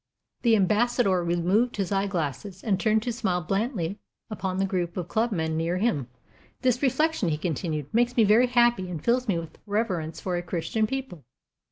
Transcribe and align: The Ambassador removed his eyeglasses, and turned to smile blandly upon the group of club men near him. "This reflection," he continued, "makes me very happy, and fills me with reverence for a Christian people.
The 0.41 0.55
Ambassador 0.55 1.23
removed 1.23 1.77
his 1.77 1.91
eyeglasses, 1.91 2.63
and 2.63 2.79
turned 2.79 3.03
to 3.03 3.13
smile 3.13 3.39
blandly 3.43 3.99
upon 4.31 4.57
the 4.57 4.65
group 4.65 4.97
of 4.97 5.07
club 5.07 5.31
men 5.31 5.55
near 5.55 5.77
him. 5.77 6.07
"This 6.63 6.81
reflection," 6.81 7.29
he 7.29 7.37
continued, 7.37 7.85
"makes 7.93 8.17
me 8.17 8.23
very 8.23 8.47
happy, 8.47 8.89
and 8.89 9.03
fills 9.05 9.27
me 9.27 9.37
with 9.37 9.59
reverence 9.67 10.19
for 10.19 10.37
a 10.37 10.41
Christian 10.41 10.87
people. 10.87 11.23